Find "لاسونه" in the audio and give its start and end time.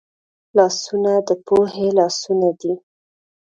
0.57-1.11, 1.99-2.49